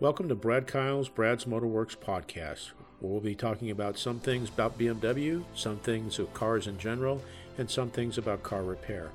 [0.00, 5.44] Welcome to Brad Kyle's Brad's Motorworks podcast, we'll be talking about some things about BMW,
[5.54, 7.22] some things of cars in general,
[7.58, 9.10] and some things about car repair.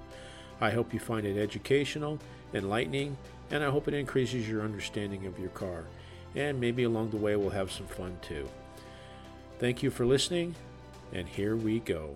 [0.62, 2.18] I hope you find it educational,
[2.54, 3.18] enlightening,
[3.52, 5.84] and I hope it increases your understanding of your car.
[6.34, 8.48] And maybe along the way we'll have some fun too.
[9.60, 10.56] Thank you for listening,
[11.12, 12.16] and here we go.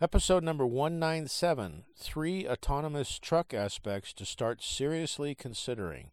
[0.00, 6.10] Episode number 197 Three Autonomous Truck Aspects to Start Seriously Considering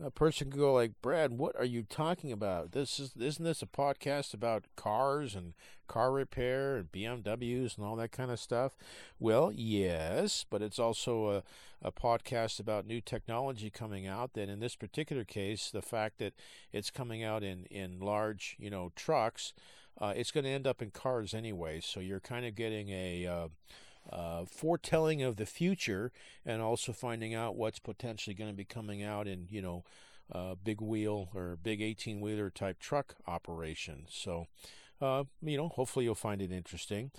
[0.00, 2.72] a person could go like, Brad, what are you talking about?
[2.72, 5.54] This is isn't this a podcast about cars and
[5.86, 8.76] car repair and BMWs and all that kind of stuff?
[9.18, 11.42] Well, yes, but it's also a,
[11.82, 14.32] a podcast about new technology coming out.
[14.32, 16.32] That in this particular case, the fact that
[16.72, 19.52] it's coming out in in large, you know, trucks,
[20.00, 21.80] uh, it's going to end up in cars anyway.
[21.80, 23.48] So you're kind of getting a uh,
[24.10, 26.12] uh, foretelling of the future
[26.44, 29.84] and also finding out what's potentially going to be coming out in, you know,
[30.32, 34.06] uh, big wheel or big 18 wheeler type truck operation.
[34.08, 34.46] So,
[35.00, 37.10] uh, you know, hopefully you'll find it interesting.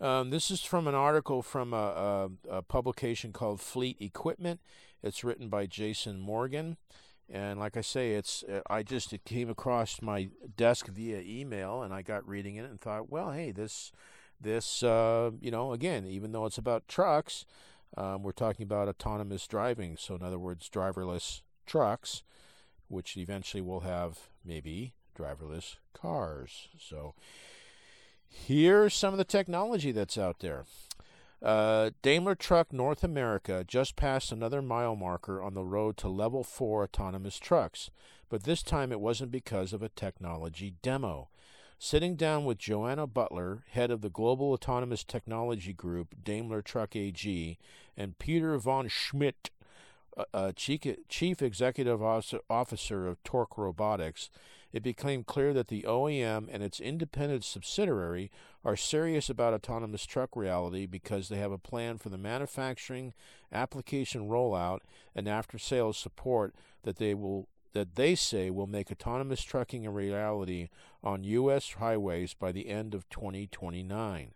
[0.00, 4.60] Um, this is from an article from a, a, a, publication called Fleet Equipment.
[5.02, 6.76] It's written by Jason Morgan.
[7.28, 11.82] And like I say, it's uh, I just it came across my desk via email,
[11.82, 13.92] and I got reading it and thought, well, hey, this
[14.40, 17.44] this, uh, you know, again, even though it's about trucks,
[17.96, 19.96] um, we're talking about autonomous driving.
[19.96, 22.22] So, in other words, driverless trucks,
[22.88, 26.68] which eventually will have maybe driverless cars.
[26.78, 27.14] So,
[28.28, 30.64] here's some of the technology that's out there.
[31.40, 36.42] Uh, Daimler Truck North America just passed another mile marker on the road to level
[36.42, 37.90] 4 autonomous trucks,
[38.28, 41.28] but this time it wasn't because of a technology demo.
[41.80, 47.56] Sitting down with Joanna Buttler, head of the Global Autonomous Technology Group, Daimler Truck AG,
[47.96, 49.50] and Peter Vaughan Schmidt,
[50.16, 54.28] uh, uh Chief Executive Officer of Torc Robotics,
[54.72, 58.30] it became clear that the OEM and its independent subsidiary
[58.64, 63.14] are serious about autonomous truck reality because they have a plan for the manufacturing,
[63.52, 64.80] application rollout,
[65.14, 69.90] and after sales support that they will that they say will make autonomous trucking a
[69.90, 70.68] reality
[71.02, 71.74] on U.S.
[71.74, 74.32] highways by the end of 2029.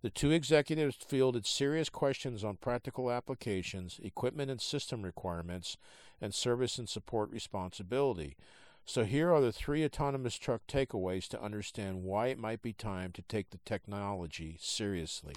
[0.00, 5.76] The two executives fielded serious questions on practical applications, equipment and system requirements,
[6.20, 8.36] and service and support responsibility.
[8.84, 13.12] So, here are the three autonomous truck takeaways to understand why it might be time
[13.12, 15.34] to take the technology seriously.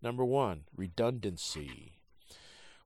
[0.00, 1.98] Number one, redundancy.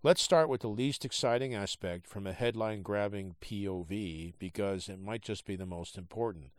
[0.05, 5.23] Let's start with the least exciting aspect from a headline grabbing POV because it might
[5.23, 6.53] just be the most important.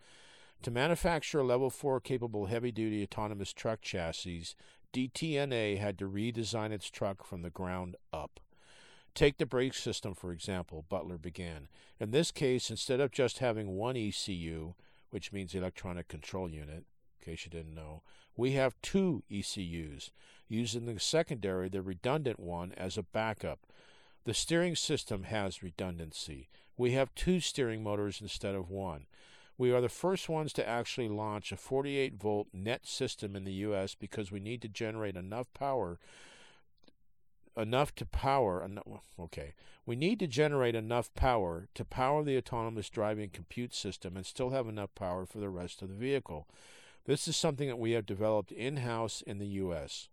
[0.63, 4.55] To manufacture a level 4 capable heavy duty autonomous truck chassis,
[4.91, 8.41] DTNA had to redesign its truck from the ground up.
[9.15, 11.69] Take the brake system, for example, Buttler began.
[11.97, 14.73] In this case, instead of just having one ECU,
[15.11, 16.83] which means electronic control unit,
[17.21, 18.01] in case you didn't know,
[18.35, 20.11] we have two ECUs
[20.49, 23.59] using the secondary, the redundant one, as a backup.
[24.25, 26.49] The steering system has redundancy.
[26.75, 29.05] We have two steering motors instead of one.
[29.57, 33.53] We are the first ones to actually launch a 48 volt net system in the
[33.53, 35.99] US because we need to generate enough power
[37.57, 38.67] enough to power
[39.19, 39.53] okay
[39.85, 44.51] we need to generate enough power to power the autonomous driving compute system and still
[44.51, 46.47] have enough power for the rest of the vehicle
[47.05, 50.09] this is something that we have developed in-house in the US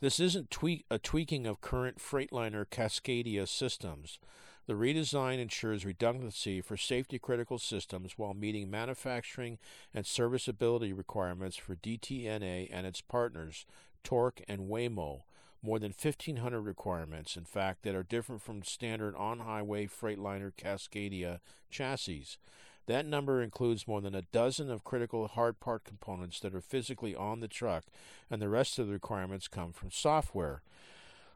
[0.00, 4.18] this isn't tweak, a tweaking of current Freightliner Cascadia systems.
[4.66, 9.58] The redesign ensures redundancy for safety critical systems while meeting manufacturing
[9.92, 13.66] and serviceability requirements for DTNA and its partners,
[14.04, 15.22] Torc and Waymo.
[15.62, 21.40] More than 1,500 requirements, in fact, that are different from standard on highway Freightliner Cascadia
[21.68, 22.38] chassis.
[22.86, 27.14] That number includes more than a dozen of critical hard part components that are physically
[27.14, 27.84] on the truck,
[28.30, 30.62] and the rest of the requirements come from software.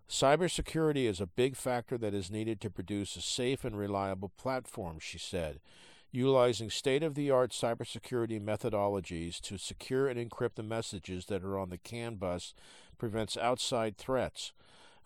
[0.09, 4.99] Cybersecurity is a big factor that is needed to produce a safe and reliable platform,
[5.01, 5.61] she said.
[6.13, 11.59] Utilizing state of the art cybersecurity methodologies to secure and encrypt the messages that are
[11.59, 12.55] on the CAN bus
[12.99, 14.53] prevents outside threats.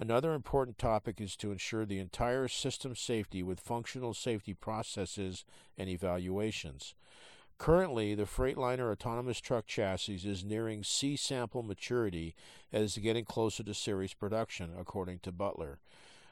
[0.00, 5.44] Another important topic is to ensure the entire system safety with functional safety processes
[5.76, 6.94] and evaluations.
[7.58, 12.36] Currently, the Freightliner autonomous truck chassis is nearing C sample maturity
[12.72, 15.78] and is getting closer to series production, according to Buttler.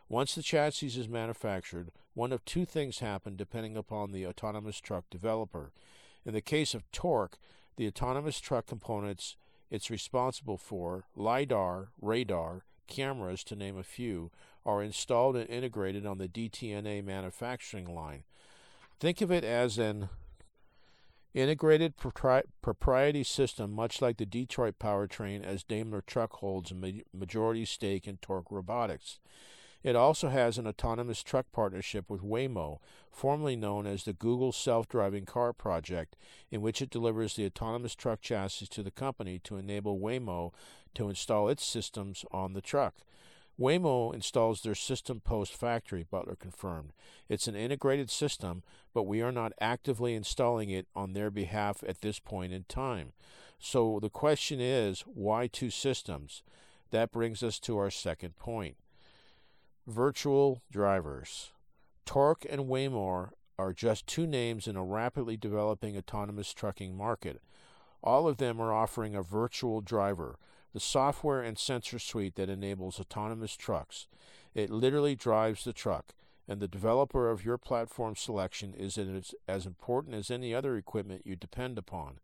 [0.09, 5.11] Once the chassis is manufactured, one of two things happen depending upon the autonomous truck
[5.11, 5.73] developer.
[6.25, 7.39] In the case of Torc,
[7.77, 9.37] the autonomous truck components
[9.69, 14.31] it's responsible for LIDAR, radar, cameras, to name a few,
[14.65, 18.25] are installed and integrated on the DTNA manufacturing line.
[18.99, 20.09] Think of it as an
[21.35, 27.03] integrated propri- propriety system, much like the Detroit powertrain, as Daimler Truck holds a ma-
[27.13, 29.21] majority stake in Torc Robotics.
[29.83, 32.79] It also has an autonomous truck partnership with Waymo,
[33.11, 36.17] formerly known as the Google Self Driving Car Project,
[36.51, 40.53] in which it delivers the autonomous truck chassis to the company to enable Waymo
[40.95, 42.95] to install its systems on the truck.
[43.59, 46.93] Waymo installs their system post factory, Buttler confirmed.
[47.29, 48.63] It's an integrated system,
[48.93, 53.13] but we are not actively installing it on their behalf at this point in time.
[53.59, 56.43] So the question is why two systems?
[56.91, 58.77] That brings us to our second point.
[59.87, 61.53] Virtual drivers.
[62.05, 67.41] Torc and Waymo are just two names in a rapidly developing autonomous trucking market.
[68.03, 70.39] All of them are offering a virtual driver,
[70.73, 74.09] the software and sensor suite that enables autonomous trucks.
[74.55, 76.15] It literally drives the truck,
[76.49, 78.99] and the developer of your platform selection is
[79.47, 82.19] as important as any other equipment you depend upon.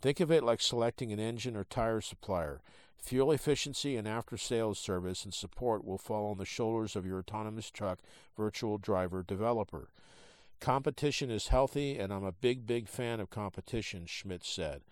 [0.00, 2.60] Think of it like selecting an engine or tire supplier.
[3.02, 7.18] Fuel efficiency and after sales service and support will fall on the shoulders of your
[7.18, 7.98] autonomous truck
[8.36, 9.88] virtual driver developer.
[10.60, 14.82] Competition is healthy, and I'm a big, big fan of competition, Schmidt said.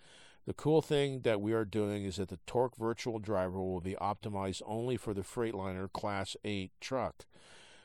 [0.45, 3.95] The cool thing that we are doing is that the Torc virtual driver will be
[3.95, 7.25] optimized only for the Freightliner Class 8 truck.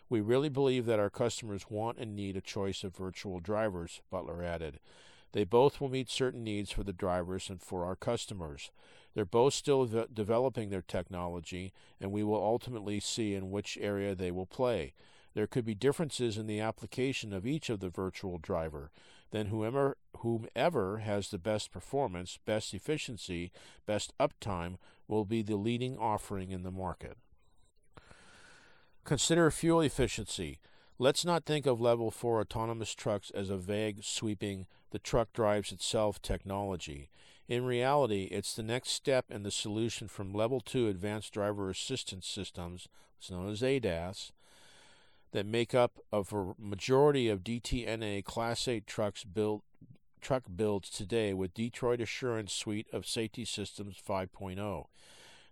[0.08, 4.44] We really believe that our customers want and need a choice of virtual drivers, Buttler
[4.44, 4.80] added.
[5.36, 8.70] They both will meet certain needs for the drivers and for our customers.
[9.14, 14.14] They're both still de- developing their technology, and we will ultimately see in which area
[14.14, 14.94] they will play.
[15.34, 18.90] There could be differences in the application of each of the virtual driver.
[19.30, 23.52] Then whomever, whomever has the best performance, best efficiency,
[23.84, 27.18] best uptime will be the leading offering in the market.
[29.04, 30.60] Consider fuel efficiency.
[30.98, 35.70] Let's not think of level 4 autonomous trucks as a vague, sweeping, the truck drives
[35.70, 37.10] itself technology.
[37.48, 42.26] In reality, it's the next step in the solution from Level 2 Advanced Driver Assistance
[42.26, 42.88] Systems,
[43.30, 44.32] known as ADAS,
[45.32, 46.24] that make up a
[46.58, 49.64] majority of DTNA Class 8 trucks built
[50.22, 54.86] truck builds today with Detroit Assurance Suite of Safety Systems 5.0.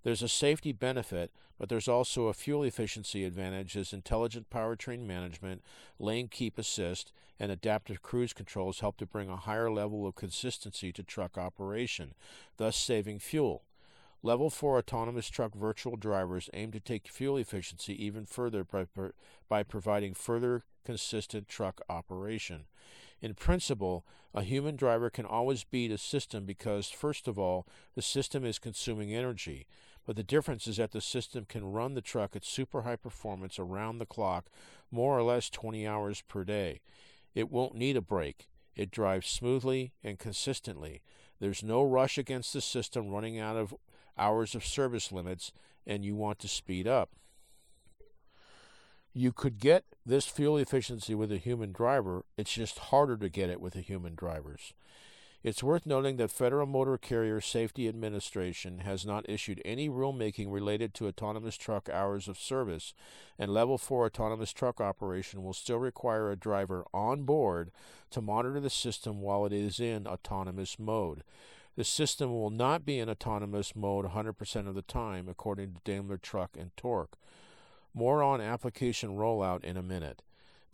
[0.05, 5.63] There's a safety benefit, but there's also a fuel efficiency advantage as intelligent powertrain management,
[5.99, 7.11] lane keep assist,
[7.41, 12.15] and adaptive cruise controls help to bring a higher level of consistency to truck operation,
[12.59, 13.65] thus saving fuel.
[14.23, 18.87] Level 4 autonomous truck virtual drivers aim to take fuel efficiency even further by,
[19.49, 22.65] by providing further consistent truck operation.
[23.21, 24.05] In principle,
[24.35, 28.59] a human driver can always beat a system because, first of all, the system is
[28.59, 29.67] consuming energy.
[30.07, 33.59] But the difference is that the system can run the truck at super high performance
[33.59, 34.47] around the clock,
[34.91, 36.81] more or less 20 hours per day.
[37.35, 38.49] It won't need a break.
[38.77, 41.01] It drives smoothly and consistently.
[41.41, 43.75] There's no rush against the system running out of
[44.17, 45.53] hours of service limits,
[45.87, 47.11] and you want to speed up.
[49.13, 53.49] You could get this fuel efficiency with a human driver, it's just harder to get
[53.49, 54.75] it with the human drivers.
[55.45, 60.95] It's worth noting that Federal Motor Carrier Safety Administration has not issued any rulemaking related
[60.95, 62.95] to autonomous truck hours of service,
[63.39, 67.71] and Level 4 autonomous truck operation will still require a driver on board
[68.09, 71.23] to monitor the system while it is in autonomous mode.
[71.77, 76.17] The system will not be in autonomous mode 100% of the time, according to Daimler
[76.17, 77.19] Truck and Torc.
[77.93, 80.23] More on application rollout in a minute.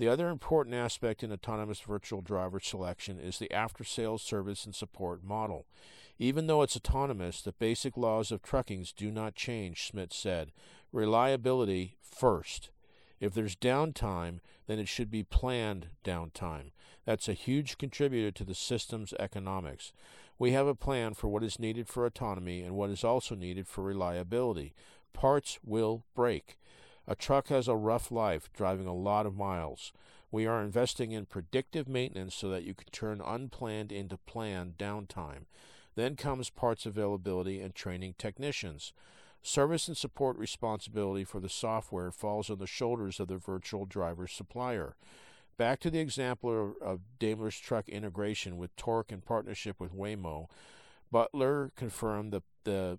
[0.00, 4.74] The other important aspect in autonomous virtual driver selection is the after sales service and
[4.74, 5.66] support model.
[6.18, 10.52] Even though it's autonomous, the basic laws of truckings do not change, Schmidt said.
[10.90, 12.70] Reliability first.
[13.20, 16.70] If there's downtime, then it should be planned downtime.
[17.04, 19.92] That's a huge contributor to the system's economics.
[20.38, 23.68] We have a plan for what is needed for autonomy and what is also needed
[23.68, 24.72] for reliability.
[25.12, 26.56] Parts will break.
[27.06, 29.92] A truck has a rough life, driving a lot of miles.
[30.30, 35.46] We are investing in predictive maintenance so that you can turn unplanned into planned downtime.
[35.96, 38.92] Then comes parts availability and training technicians.
[39.42, 44.28] Service and support responsibility for the software falls on the shoulders of the virtual driver
[44.28, 44.94] supplier.
[45.56, 50.46] Back to the example of Daimler's truck integration with Torc in partnership with Waymo,
[51.12, 52.98] Buttler confirmed the, the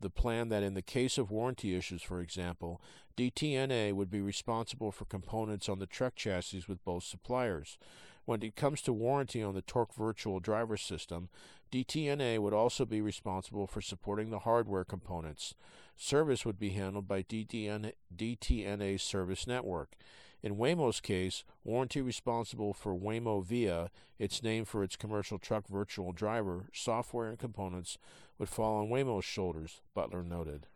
[0.00, 2.80] the plan that in the case of warranty issues, for example,
[3.16, 7.78] DTNA would be responsible for components on the truck chassis with both suppliers.
[8.24, 11.28] When it comes to warranty on the Torc Virtual Driver System,
[11.72, 15.54] DTNA would also be responsible for supporting the hardware components.
[15.96, 19.96] Service would be handled by DTN, DTNA Service Network.
[20.42, 26.12] In Waymo's case, warranty responsible for Waymo Via, its name for its commercial truck virtual
[26.12, 27.98] driver, software and components
[28.38, 30.66] would fall on Waymo's shoulders, Buttler noted.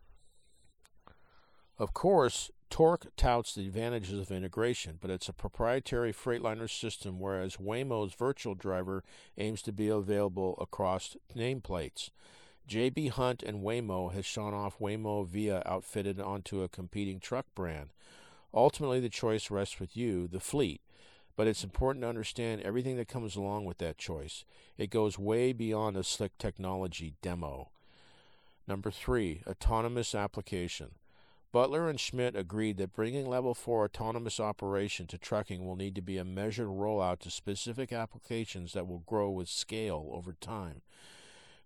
[1.78, 7.56] Of course, Torc touts the advantages of integration, but it's a proprietary Freightliner system, whereas
[7.56, 9.02] Waymo's virtual driver
[9.38, 12.10] aims to be available across nameplates.
[12.68, 17.90] JB Hunt and Waymo has shown off Waymo Via outfitted onto a competing truck brand.
[18.54, 20.80] Ultimately, the choice rests with you, the fleet,
[21.36, 24.44] but it's important to understand everything that comes along with that choice.
[24.78, 27.70] It goes way beyond a slick technology demo.
[28.68, 30.92] Number three, autonomous application.
[31.52, 36.02] Buttler and Schmidt agreed that bringing level 4 autonomous operation to trucking will need to
[36.02, 40.82] be a measured rollout to specific applications that will grow with scale over time.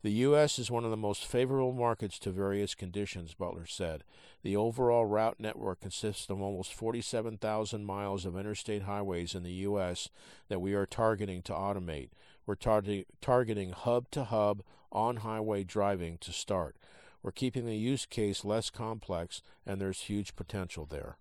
[0.03, 0.61] The U.S.
[0.61, 4.05] is one of the most favorable markets to various conditions, Buttler said.
[4.45, 10.09] The overall route network consists of almost 47,000 miles of interstate highways in the U.S.
[10.49, 12.11] that we are targeting to automate.
[12.47, 12.83] We're tar-
[13.21, 14.63] targeting hub to hub
[14.93, 16.77] on highway driving to start.
[17.21, 21.17] We're keeping the use case less complex, and there's huge potential there.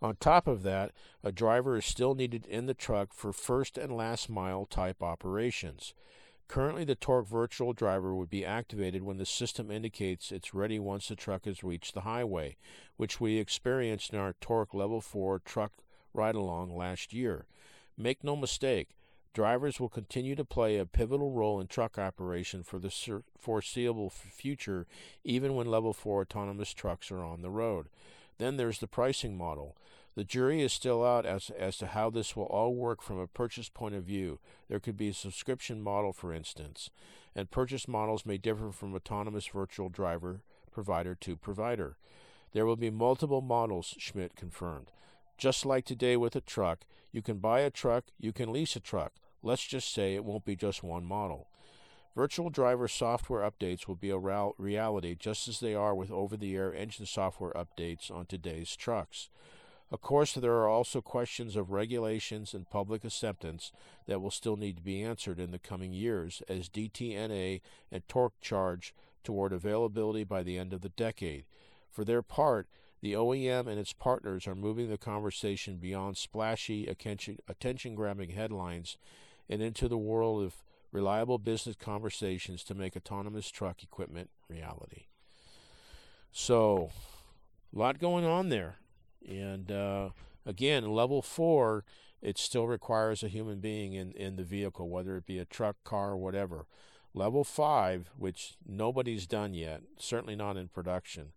[0.00, 0.92] On top of that,
[1.24, 5.94] a driver is still needed in the truck for first and last mile type operations.
[6.46, 11.08] Currently, the Torc Virtual Driver would be activated when the system indicates it's ready once
[11.08, 12.56] the truck has reached the highway,
[12.96, 15.72] which we experienced in our Torc Level 4 truck
[16.12, 17.46] ride along last year.
[17.96, 18.90] Make no mistake,
[19.32, 24.86] drivers will continue to play a pivotal role in truck operation for the foreseeable future,
[25.24, 27.88] even when Level 4 autonomous trucks are on the road.
[28.38, 29.76] Then there's the pricing model.
[30.16, 33.26] The jury is still out as, as to how this will all work from a
[33.26, 34.38] purchase point of view.
[34.68, 36.90] There could be a subscription model, for instance,
[37.34, 41.96] and purchase models may differ from autonomous virtual driver provider to provider.
[42.52, 44.92] There will be multiple models, Schmidt confirmed.
[45.36, 48.80] Just like today with a truck, you can buy a truck, you can lease a
[48.80, 49.14] truck.
[49.42, 51.48] Let's just say it won't be just one model.
[52.14, 56.54] Virtual driver software updates will be a reality just as they are with over the
[56.54, 59.28] air engine software updates on today's trucks.
[59.94, 63.70] Of course, there are also questions of regulations and public acceptance
[64.08, 67.60] that will still need to be answered in the coming years as DTNA
[67.92, 71.44] and Torc charge toward availability by the end of the decade.
[71.92, 72.66] For their part,
[73.02, 78.98] the OEM and its partners are moving the conversation beyond splashy, attention grabbing headlines
[79.48, 85.04] and into the world of reliable business conversations to make autonomous truck equipment reality.
[86.32, 86.90] So,
[87.72, 88.78] a lot going on there.
[89.28, 90.10] And uh,
[90.44, 91.84] again, level four,
[92.20, 95.76] it still requires a human being in, in the vehicle, whether it be a truck,
[95.84, 96.66] car, whatever.
[97.12, 101.32] Level five, which nobody's done yet, certainly not in production.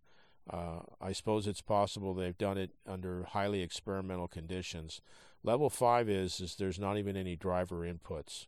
[0.50, 5.02] Uh, I suppose it's possible they've done it under highly experimental conditions.
[5.44, 8.48] Level five is is there's not even any driver inputs.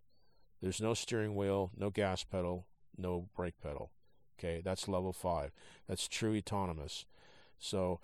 [0.62, 2.66] There's no steering wheel, no gas pedal,
[2.98, 3.92] no brake pedal.
[4.40, 5.52] Okay, that's level five.
[5.88, 7.06] That's true autonomous.
[7.60, 8.00] So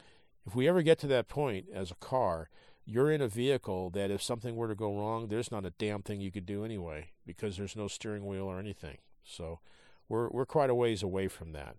[0.46, 2.50] if we ever get to that point as a car,
[2.86, 6.04] you're in a vehicle that if something were to go wrong, there's not a damn
[6.04, 8.98] thing you could do anyway because there's no steering wheel or anything.
[9.24, 9.60] So
[10.08, 11.78] we're we're quite a ways away from that.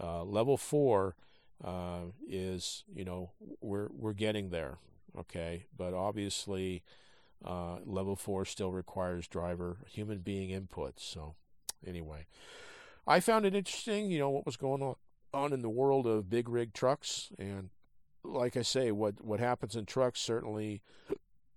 [0.00, 1.16] Uh, level four
[1.64, 3.30] uh, is you know
[3.60, 4.76] we're we're getting there,
[5.18, 6.82] okay, but obviously
[7.44, 11.00] uh, level four still requires driver human being input.
[11.00, 11.36] So
[11.86, 12.26] anyway,
[13.06, 14.96] I found it interesting, you know what was going on
[15.32, 17.70] on in the world of big rig trucks and
[18.24, 20.82] like I say, what what happens in trucks certainly,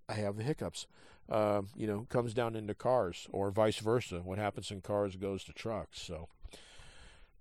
[0.08, 0.86] I have the hiccups.
[1.28, 4.20] Uh, you know, comes down into cars, or vice versa.
[4.24, 6.00] What happens in cars goes to trucks.
[6.00, 6.28] So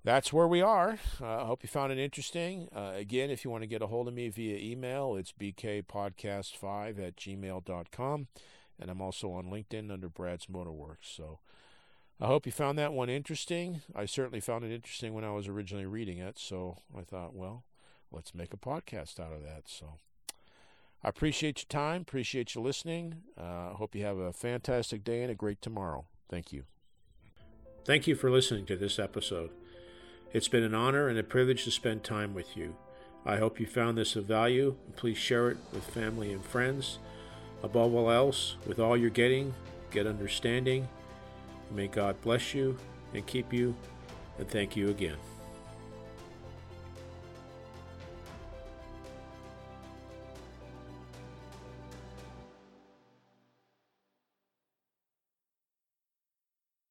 [0.04, 1.00] that's where we are.
[1.22, 2.70] Uh, I hope you found it interesting.
[2.76, 7.06] Uh, again, if you want to get a hold of me via email, it's bkpodcast5
[7.06, 8.28] at gmail.com.
[8.80, 11.16] And I'm also on LinkedIn under Brad's Motorworks.
[11.16, 11.40] So
[12.22, 13.82] I hope you found that one interesting.
[13.96, 16.40] I certainly found it interesting when I was originally reading it.
[16.40, 17.64] So I thought, well,
[18.12, 19.64] let's make a podcast out of that.
[19.66, 19.94] So
[21.04, 23.18] I appreciate your time, appreciate you listening.
[23.38, 26.06] I uh, hope you have a fantastic day and a great tomorrow.
[26.30, 26.64] Thank you.
[27.86, 29.52] Thank you for listening to this episode.
[30.34, 32.76] It's been an honor and a privilege to spend time with you.
[33.26, 34.76] I hope you found this of value.
[34.96, 37.00] Please share it with family and friends.
[37.64, 39.54] Above all else, with all you're getting,
[39.92, 40.88] get understanding.
[41.72, 42.78] May God bless you
[43.14, 43.76] and keep you,
[44.38, 45.18] and thank you again.